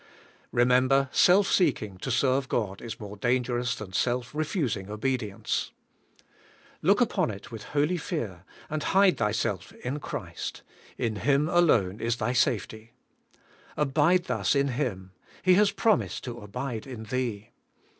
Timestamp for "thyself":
9.19-9.71